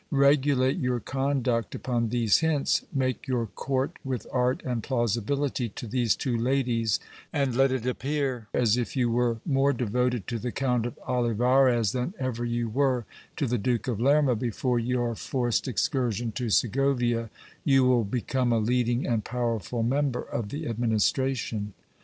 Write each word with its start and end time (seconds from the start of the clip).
Regulate 0.09 0.77
your 0.79 0.99
conduct 0.99 1.75
upon 1.75 2.09
these 2.09 2.39
hints: 2.39 2.85
make 2.91 3.27
your 3.27 3.45
court 3.45 3.99
with 4.03 4.25
art 4.31 4.63
and 4.65 4.81
plausibility 4.81 5.69
to 5.69 5.85
these 5.85 6.15
two 6.15 6.35
ladies, 6.35 6.99
and 7.31 7.55
let 7.55 7.71
it 7.71 7.85
appear 7.85 8.47
as 8.51 8.77
if 8.77 8.95
you 8.97 9.11
were 9.11 9.41
more 9.45 9.71
devoted 9.73 10.25
to 10.25 10.39
the 10.39 10.51
Count 10.51 10.87
of 10.87 10.97
Olivarez 11.07 11.91
than 11.91 12.15
ever 12.17 12.43
you 12.43 12.67
were 12.67 13.05
to 13.37 13.45
the 13.45 13.59
Duke 13.59 13.87
of 13.87 13.99
Lerma 13.99 14.35
before 14.35 14.79
your 14.79 15.13
forced 15.13 15.67
excursion 15.67 16.31
to 16.31 16.49
Segovia; 16.49 17.29
you 17.63 17.83
will 17.83 18.03
become 18.03 18.51
a 18.51 18.57
leading 18.57 19.05
and 19.05 19.23
powerful 19.23 19.83
member 19.83 20.23
of 20.23 20.49
the 20.49 20.67
administration. 20.67 21.75